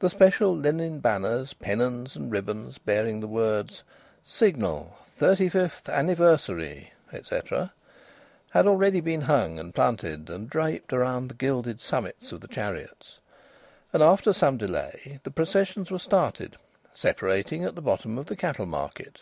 [0.00, 3.84] The special linen banners, pennons, and ribbons bearing the words
[4.24, 7.40] "SIGNAL: THIRTY FIFTH ANNIVERSARY," &c.
[8.50, 13.20] had already been hung and planted and draped about the gilded summits of the chariots.
[13.92, 16.56] And after some delay the processions were started,
[16.92, 19.20] separating at the bottom of the Cattle Market.